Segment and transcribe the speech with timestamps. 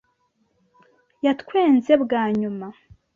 [1.25, 2.67] Yatwenze bwa nyuma.